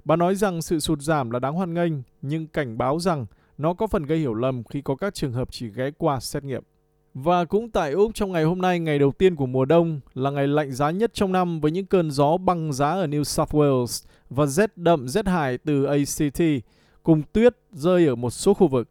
Bà 0.05 0.17
nói 0.17 0.35
rằng 0.35 0.63
sự 0.63 0.81
sụt 0.81 1.01
giảm 1.01 1.31
là 1.31 1.39
đáng 1.39 1.55
hoan 1.55 1.75
nghênh, 1.75 1.93
nhưng 2.23 2.47
cảnh 2.47 2.79
báo 2.79 3.01
rằng 3.01 3.27
nó 3.59 3.75
có 3.75 3.87
phần 3.87 4.07
gây 4.07 4.19
hiểu 4.19 4.35
lầm 4.35 4.65
khi 4.65 4.83
có 4.83 4.97
các 4.97 5.15
trường 5.15 5.33
hợp 5.33 5.49
chỉ 5.51 5.69
ghé 5.69 5.91
qua 5.99 6.21
xét 6.21 6.45
nghiệm. 6.45 6.63
Và 7.15 7.45
cũng 7.45 7.71
tại 7.71 7.93
Úc 7.93 8.15
trong 8.15 8.33
ngày 8.33 8.45
hôm 8.45 8.59
nay, 8.61 8.81
ngày 8.81 8.99
đầu 8.99 9.13
tiên 9.13 9.37
của 9.37 9.47
mùa 9.47 9.65
đông, 9.65 10.01
là 10.15 10.31
ngày 10.31 10.47
lạnh 10.47 10.73
giá 10.73 10.91
nhất 10.91 11.15
trong 11.15 11.33
năm 11.33 11.61
với 11.61 11.71
những 11.71 11.87
cơn 11.87 12.11
gió 12.11 12.37
băng 12.37 12.73
giá 12.73 12.91
ở 12.91 13.07
New 13.07 13.25
South 13.25 13.55
Wales 13.55 14.07
và 14.31 14.47
rét 14.47 14.77
đậm 14.77 15.09
rét 15.09 15.27
hại 15.27 15.59
từ 15.59 15.85
ACT, 15.85 16.43
cùng 17.03 17.23
tuyết 17.33 17.57
rơi 17.73 18.07
ở 18.07 18.15
một 18.15 18.31
số 18.31 18.55
khu 18.55 18.69
vực. 18.69 18.89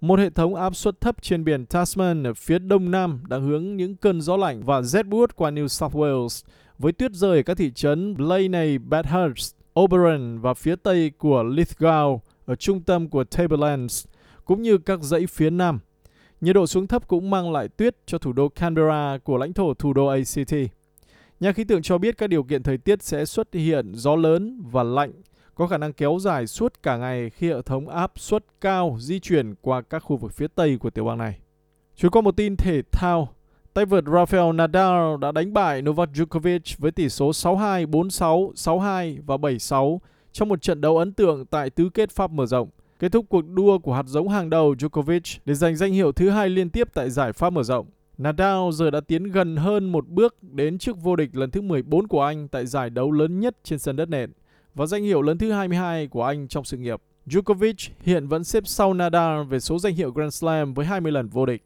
Một 0.00 0.18
hệ 0.18 0.30
thống 0.30 0.54
áp 0.54 0.76
suất 0.76 1.00
thấp 1.00 1.22
trên 1.22 1.44
biển 1.44 1.66
Tasman 1.66 2.26
ở 2.26 2.34
phía 2.34 2.58
đông 2.58 2.90
nam 2.90 3.22
đang 3.28 3.46
hướng 3.46 3.76
những 3.76 3.96
cơn 3.96 4.20
gió 4.20 4.36
lạnh 4.36 4.62
và 4.64 4.82
rét 4.82 5.06
buốt 5.06 5.36
qua 5.36 5.50
New 5.50 5.66
South 5.66 5.94
Wales, 5.94 6.44
với 6.78 6.92
tuyết 6.92 7.12
rơi 7.12 7.36
ở 7.36 7.42
các 7.42 7.56
thị 7.56 7.72
trấn 7.74 8.16
Blaney, 8.16 8.78
Bathurst, 8.78 9.56
Oberon 9.80 10.38
và 10.38 10.54
phía 10.54 10.76
tây 10.76 11.12
của 11.18 11.42
Lithgow 11.42 12.18
ở 12.46 12.54
trung 12.54 12.80
tâm 12.80 13.08
của 13.08 13.24
Tablelands, 13.24 14.06
cũng 14.44 14.62
như 14.62 14.78
các 14.78 15.02
dãy 15.02 15.26
phía 15.26 15.50
nam. 15.50 15.78
Nhiệt 16.40 16.54
độ 16.54 16.66
xuống 16.66 16.86
thấp 16.86 17.08
cũng 17.08 17.30
mang 17.30 17.52
lại 17.52 17.68
tuyết 17.68 17.96
cho 18.06 18.18
thủ 18.18 18.32
đô 18.32 18.48
Canberra 18.48 19.18
của 19.24 19.36
lãnh 19.36 19.52
thổ 19.52 19.74
thủ 19.74 19.92
đô 19.92 20.06
ACT. 20.06 20.54
Nhà 21.40 21.52
khí 21.52 21.64
tượng 21.64 21.82
cho 21.82 21.98
biết 21.98 22.18
các 22.18 22.26
điều 22.26 22.42
kiện 22.42 22.62
thời 22.62 22.78
tiết 22.78 23.02
sẽ 23.02 23.24
xuất 23.24 23.54
hiện 23.54 23.92
gió 23.94 24.16
lớn 24.16 24.62
và 24.70 24.82
lạnh, 24.82 25.12
có 25.54 25.66
khả 25.66 25.78
năng 25.78 25.92
kéo 25.92 26.18
dài 26.20 26.46
suốt 26.46 26.82
cả 26.82 26.96
ngày 26.96 27.30
khi 27.30 27.48
hệ 27.48 27.62
thống 27.62 27.88
áp 27.88 28.12
suất 28.16 28.44
cao 28.60 28.96
di 29.00 29.20
chuyển 29.20 29.54
qua 29.60 29.82
các 29.82 29.98
khu 29.98 30.16
vực 30.16 30.32
phía 30.32 30.46
tây 30.54 30.76
của 30.80 30.90
tiểu 30.90 31.04
bang 31.04 31.18
này. 31.18 31.38
Chuyển 31.96 32.10
qua 32.10 32.22
một 32.22 32.36
tin 32.36 32.56
thể 32.56 32.82
thao, 32.92 33.28
tay 33.76 33.84
vợt 33.84 34.04
Rafael 34.04 34.52
Nadal 34.56 35.20
đã 35.20 35.32
đánh 35.32 35.52
bại 35.52 35.82
Novak 35.82 36.08
Djokovic 36.14 36.76
với 36.78 36.90
tỷ 36.90 37.08
số 37.08 37.30
6-2, 37.30 37.86
4-6, 37.86 38.52
6-2 38.52 39.16
và 39.26 39.36
7-6 39.36 39.98
trong 40.32 40.48
một 40.48 40.62
trận 40.62 40.80
đấu 40.80 40.98
ấn 40.98 41.12
tượng 41.12 41.46
tại 41.46 41.70
tứ 41.70 41.88
kết 41.94 42.10
Pháp 42.10 42.30
mở 42.30 42.46
rộng, 42.46 42.68
kết 42.98 43.12
thúc 43.12 43.26
cuộc 43.28 43.48
đua 43.48 43.78
của 43.78 43.94
hạt 43.94 44.02
giống 44.06 44.28
hàng 44.28 44.50
đầu 44.50 44.72
Djokovic 44.72 45.38
để 45.44 45.54
giành 45.54 45.76
danh 45.76 45.92
hiệu 45.92 46.12
thứ 46.12 46.30
hai 46.30 46.48
liên 46.48 46.70
tiếp 46.70 46.88
tại 46.94 47.10
giải 47.10 47.32
Pháp 47.32 47.50
mở 47.50 47.62
rộng. 47.62 47.86
Nadal 48.18 48.72
giờ 48.72 48.90
đã 48.90 49.00
tiến 49.00 49.24
gần 49.24 49.56
hơn 49.56 49.92
một 49.92 50.08
bước 50.08 50.42
đến 50.42 50.78
chức 50.78 51.02
vô 51.02 51.16
địch 51.16 51.30
lần 51.32 51.50
thứ 51.50 51.60
14 51.60 52.08
của 52.08 52.22
anh 52.22 52.48
tại 52.48 52.66
giải 52.66 52.90
đấu 52.90 53.12
lớn 53.12 53.40
nhất 53.40 53.56
trên 53.64 53.78
sân 53.78 53.96
đất 53.96 54.08
nền 54.08 54.32
và 54.74 54.86
danh 54.86 55.02
hiệu 55.02 55.22
lớn 55.22 55.38
thứ 55.38 55.52
22 55.52 56.06
của 56.06 56.24
anh 56.24 56.48
trong 56.48 56.64
sự 56.64 56.76
nghiệp. 56.76 57.00
Djokovic 57.26 57.90
hiện 58.00 58.28
vẫn 58.28 58.44
xếp 58.44 58.62
sau 58.66 58.94
Nadal 58.94 59.44
về 59.44 59.60
số 59.60 59.78
danh 59.78 59.94
hiệu 59.94 60.10
Grand 60.10 60.34
Slam 60.34 60.74
với 60.74 60.86
20 60.86 61.12
lần 61.12 61.28
vô 61.28 61.46
địch. 61.46 61.62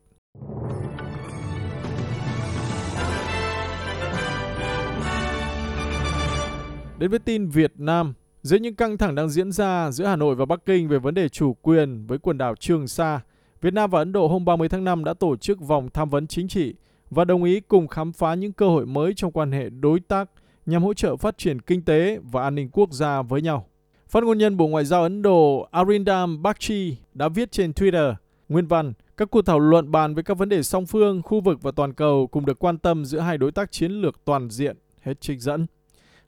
Đến 7.00 7.11
với 7.11 7.19
tin 7.19 7.49
Việt 7.49 7.73
Nam, 7.76 8.14
giữa 8.42 8.57
những 8.57 8.75
căng 8.75 8.99
thẳng 8.99 9.14
đang 9.14 9.28
diễn 9.28 9.52
ra 9.52 9.90
giữa 9.90 10.04
Hà 10.04 10.16
Nội 10.16 10.35
và 10.35 10.45
Bắc 10.45 10.66
Kinh 10.66 10.88
về 10.88 10.99
vấn 10.99 11.14
đề 11.14 11.28
chủ 11.28 11.54
quyền 11.62 12.07
với 12.07 12.19
quần 12.19 12.38
đảo 12.38 12.54
Trường 12.54 12.88
Sa, 12.88 13.21
Việt 13.61 13.75
Nam 13.75 13.90
và 13.90 13.99
Ấn 13.99 14.12
Độ 14.12 14.28
hôm 14.28 14.45
30 14.45 14.69
tháng 14.69 14.85
5 14.85 15.04
đã 15.04 15.14
tổ 15.14 15.37
chức 15.37 15.61
vòng 15.61 15.88
tham 15.90 16.09
vấn 16.09 16.26
chính 16.26 16.49
trị 16.49 16.75
và 17.11 17.25
đồng 17.25 17.45
ý 17.45 17.61
cùng 17.61 17.88
khám 17.88 18.12
phá 18.12 18.35
những 18.35 18.52
cơ 18.52 18.69
hội 18.69 18.87
mới 18.87 19.14
trong 19.14 19.33
quan 19.33 19.52
hệ 19.52 19.71
đối 19.71 20.00
tác 20.00 20.30
nhằm 20.66 20.83
hỗ 20.83 20.95
trợ 20.95 21.16
phát 21.16 21.38
triển 21.38 21.61
kinh 21.61 21.83
tế 21.83 22.19
và 22.23 22.42
an 22.42 22.54
ninh 22.54 22.69
quốc 22.73 22.92
gia 22.92 23.23
với 23.23 23.42
nhau. 23.42 23.66
Phát 24.09 24.25
ngôn 24.25 24.38
nhân 24.38 24.57
Bộ 24.57 24.66
Ngoại 24.66 24.85
giao 24.85 25.02
Ấn 25.02 25.23
Độ 25.23 25.69
Arindam 25.71 26.42
Bakshi 26.42 26.97
đã 27.14 27.28
viết 27.28 27.52
trên 27.52 27.71
Twitter, 27.71 28.14
nguyên 28.49 28.66
văn, 28.66 28.92
các 29.16 29.30
cuộc 29.30 29.42
thảo 29.42 29.59
luận 29.59 29.90
bàn 29.90 30.14
về 30.14 30.23
các 30.23 30.38
vấn 30.38 30.49
đề 30.49 30.62
song 30.62 30.87
phương, 30.87 31.23
khu 31.23 31.40
vực 31.40 31.62
và 31.62 31.71
toàn 31.76 31.92
cầu 31.92 32.26
cùng 32.26 32.47
được 32.47 32.59
quan 32.59 32.78
tâm 32.78 33.04
giữa 33.04 33.21
hai 33.21 33.38
đối 33.38 33.52
tác 33.52 33.73
chiến 33.73 33.92
lược 33.92 34.25
toàn 34.25 34.50
diện, 34.50 34.76
hết 35.02 35.21
trích 35.21 35.40
dẫn. 35.40 35.66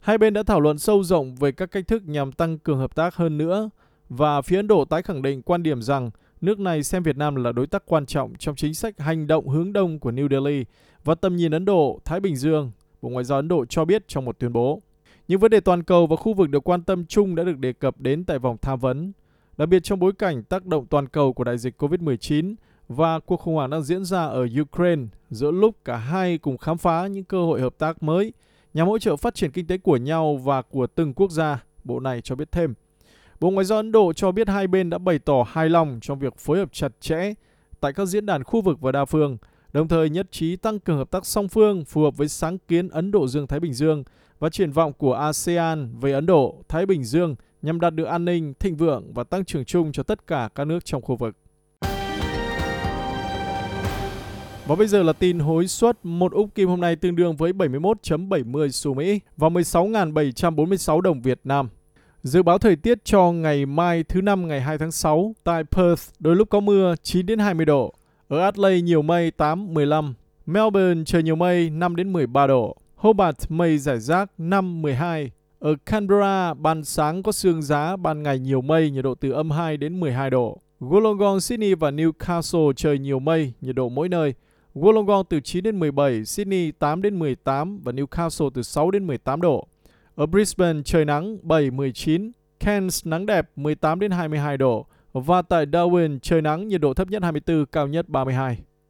Hai 0.02 0.18
bên 0.18 0.35
đã 0.35 0.42
thảo 0.42 0.61
luận 0.61 0.78
sâu 0.78 1.02
rộng 1.02 1.35
về 1.35 1.52
các 1.52 1.71
cách 1.71 1.87
thức 1.87 2.02
nhằm 2.06 2.32
tăng 2.32 2.59
cường 2.59 2.78
hợp 2.78 2.94
tác 2.94 3.14
hơn 3.14 3.38
nữa 3.38 3.71
và 4.09 4.42
phía 4.42 4.56
Ấn 4.56 4.68
Độ 4.68 4.85
tái 4.85 5.02
khẳng 5.02 5.23
định 5.23 5.42
quan 5.42 5.62
điểm 5.62 5.82
rằng 5.82 6.11
nước 6.40 6.59
này 6.59 6.82
xem 6.82 7.02
Việt 7.02 7.16
Nam 7.16 7.35
là 7.35 7.52
đối 7.52 7.66
tác 7.66 7.82
quan 7.87 8.06
trọng 8.06 8.35
trong 8.38 8.56
chính 8.56 8.75
sách 8.75 8.99
hành 8.99 9.26
động 9.26 9.49
hướng 9.49 9.73
đông 9.73 9.99
của 9.99 10.11
New 10.11 10.28
Delhi 10.28 10.64
và 11.04 11.14
tầm 11.14 11.37
nhìn 11.37 11.52
Ấn 11.52 11.64
Độ, 11.64 12.00
Thái 12.04 12.21
Bình 12.21 12.37
Dương, 12.37 12.71
Bộ 13.02 13.09
Ngoại 13.09 13.25
giao 13.25 13.38
Ấn 13.38 13.49
Độ 13.49 13.64
cho 13.64 13.85
biết 13.85 14.09
trong 14.09 14.25
một 14.25 14.38
tuyên 14.38 14.52
bố. 14.52 14.82
Những 15.28 15.40
vấn 15.40 15.50
đề 15.50 15.61
toàn 15.61 15.82
cầu 15.82 16.06
và 16.06 16.16
khu 16.16 16.35
vực 16.35 16.49
được 16.49 16.68
quan 16.68 16.82
tâm 16.82 17.06
chung 17.06 17.35
đã 17.35 17.44
được 17.44 17.59
đề 17.59 17.73
cập 17.73 18.00
đến 18.00 18.25
tại 18.25 18.38
vòng 18.38 18.56
tham 18.62 18.78
vấn, 18.78 19.12
đặc 19.56 19.68
biệt 19.68 19.80
trong 19.82 19.99
bối 19.99 20.12
cảnh 20.18 20.42
tác 20.42 20.66
động 20.66 20.87
toàn 20.87 21.09
cầu 21.09 21.32
của 21.32 21.44
đại 21.44 21.59
dịch 21.59 21.82
COVID-19 21.82 22.54
và 22.88 23.21
cuộc 23.21 23.40
khủng 23.40 23.54
hoảng 23.54 23.71
đang 23.71 23.82
diễn 23.82 24.04
ra 24.04 24.25
ở 24.25 24.47
Ukraine 24.61 25.02
giữa 25.30 25.50
lúc 25.50 25.76
cả 25.85 25.97
hai 25.97 26.38
cùng 26.38 26.59
khám 26.59 26.78
phá 26.78 27.06
những 27.06 27.25
cơ 27.25 27.44
hội 27.44 27.61
hợp 27.61 27.75
tác 27.78 28.02
mới 28.02 28.32
nhằm 28.75 28.88
hỗ 28.88 28.99
trợ 28.99 29.17
phát 29.17 29.35
triển 29.35 29.50
kinh 29.50 29.67
tế 29.67 29.79
của 29.79 29.97
nhau 29.97 30.37
và 30.37 30.62
của 30.62 30.87
từng 30.87 31.14
quốc 31.14 31.31
gia, 31.31 31.64
bộ 31.85 32.00
này 32.00 32.21
cho 32.21 32.35
biết 32.35 32.52
thêm. 32.52 32.75
Bộ 33.41 33.50
Ngoại 33.50 33.64
giao 33.64 33.79
Ấn 33.79 33.93
Độ 33.93 34.12
cho 34.12 34.33
biết 34.33 34.49
hai 34.49 34.67
bên 34.67 34.91
đã 34.91 34.99
bày 34.99 35.19
tỏ 35.19 35.45
hài 35.49 35.69
lòng 35.69 35.99
trong 36.02 36.19
việc 36.19 36.38
phối 36.38 36.59
hợp 36.59 36.73
chặt 36.73 36.93
chẽ 37.00 37.35
tại 37.81 37.93
các 37.93 38.05
diễn 38.05 38.26
đàn 38.26 38.45
khu 38.45 38.61
vực 38.61 38.81
và 38.81 38.93
đa 38.93 39.05
phương, 39.05 39.38
đồng 39.73 39.88
thời 39.88 40.11
nhất 40.11 40.26
trí 40.31 40.57
tăng 40.57 40.79
cường 40.79 40.97
hợp 40.97 41.11
tác 41.11 41.26
song 41.26 41.49
phương 41.49 41.85
phù 41.85 42.02
hợp 42.02 42.17
với 42.17 42.29
sáng 42.29 42.59
kiến 42.59 42.88
Ấn 42.88 43.11
Độ 43.11 43.29
Dương-Thái 43.29 43.61
Bình 43.61 43.73
Dương 43.73 44.05
và 44.38 44.49
triển 44.49 44.71
vọng 44.71 44.93
của 44.93 45.14
ASEAN 45.14 45.99
về 46.00 46.12
Ấn 46.12 46.26
Độ, 46.26 46.64
Thái 46.69 46.87
Bình 46.87 47.05
Dương 47.05 47.35
nhằm 47.62 47.81
đạt 47.81 47.95
được 47.95 48.05
an 48.05 48.25
ninh, 48.25 48.55
thịnh 48.55 48.76
vượng 48.76 49.12
và 49.14 49.25
tăng 49.25 49.45
trưởng 49.45 49.64
chung 49.64 49.93
cho 49.93 50.02
tất 50.02 50.26
cả 50.26 50.49
các 50.55 50.64
nước 50.64 50.85
trong 50.85 51.02
khu 51.02 51.17
vực. 51.17 51.37
Và 54.73 54.76
bây 54.76 54.87
giờ 54.87 55.02
là 55.02 55.12
tin 55.12 55.38
hối 55.38 55.67
suất. 55.67 55.99
Một 56.02 56.33
úc 56.33 56.55
kim 56.55 56.69
hôm 56.69 56.81
nay 56.81 56.97
tương 56.97 57.17
đương 57.17 57.37
với 57.37 57.52
71.70 57.52 58.69
xu 58.69 58.95
Mỹ 58.95 59.21
và 59.37 59.49
16.746 59.49 61.00
đồng 61.00 61.23
Việt 61.23 61.41
Nam. 61.45 61.69
Dự 62.23 62.43
báo 62.43 62.59
thời 62.59 62.76
tiết 62.76 63.05
cho 63.05 63.33
ngày 63.33 63.67
mai 63.67 64.05
thứ 64.05 64.21
năm 64.21 64.49
ngày 64.49 64.61
2 64.61 64.79
tháng 64.79 64.93
6 64.93 65.35
tại 65.45 65.64
Perth 65.64 66.02
đôi 66.19 66.37
lúc 66.37 66.50
có 66.50 66.61
mưa 66.61 66.95
9 67.02 67.26
đến 67.26 67.38
20 67.38 67.67
độ. 67.67 67.95
Ở 68.29 68.38
Adelaide 68.38 68.81
nhiều 68.83 69.02
mây 69.02 69.31
8 69.31 69.75
15. 69.75 70.14
Melbourne 70.47 71.05
trời 71.07 71.23
nhiều 71.23 71.37
mây 71.37 71.71
5 71.71 71.97
đến 71.97 72.12
13 72.12 72.47
độ. 72.47 72.76
Hobart 72.95 73.37
mây 73.49 73.79
rải 73.79 74.00
rác 74.00 74.31
5 74.38 74.83
12. 74.83 75.31
Ở 75.59 75.75
Canberra 75.87 76.55
ban 76.55 76.85
sáng 76.85 77.23
có 77.23 77.33
sương 77.33 77.62
giá, 77.62 77.97
ban 77.97 78.23
ngày 78.23 78.38
nhiều 78.38 78.61
mây, 78.61 78.91
nhiệt 78.91 79.05
độ 79.05 79.14
từ 79.14 79.31
âm 79.31 79.50
2 79.50 79.76
đến 79.76 80.00
12 80.00 80.31
độ. 80.31 80.61
Wollongong, 80.81 81.41
Sydney 81.41 81.75
và 81.75 81.91
Newcastle 81.91 82.73
trời 82.73 82.99
nhiều 82.99 83.19
mây, 83.19 83.52
nhiệt 83.61 83.75
độ 83.75 83.88
mỗi 83.88 84.09
nơi 84.09 84.35
Wollongong 84.75 85.23
từ 85.23 85.41
9 85.41 85.64
đến 85.64 85.81
17, 85.81 86.25
Sydney 86.25 86.73
8 86.73 87.02
đến 87.02 87.19
18 87.19 87.81
và 87.85 87.93
Newcastle 87.93 88.50
từ 88.50 88.62
6 88.62 88.91
đến 88.91 89.07
18 89.07 89.41
độ. 89.41 89.69
Ở 90.14 90.26
Brisbane 90.26 90.83
trời 90.85 91.05
nắng 91.05 91.38
7 91.43 91.71
19, 91.71 92.33
Cairns 92.61 93.07
nắng 93.07 93.26
đẹp 93.26 93.50
18 93.57 94.00
đến 94.00 94.11
22 94.11 94.59
độ 94.59 94.87
và 95.12 95.43
tại 95.43 95.67
Darwin 95.67 96.19
trời 96.19 96.43
nắng 96.43 96.69
nhiệt 96.69 96.81
độ 96.81 96.95
thấp 96.95 97.11
nhất 97.11 97.23
24, 97.23 97.67
cao 97.67 97.87
nhất 97.87 98.09
32. 98.09 98.59